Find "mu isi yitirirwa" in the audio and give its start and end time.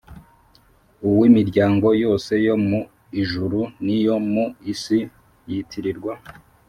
4.31-6.13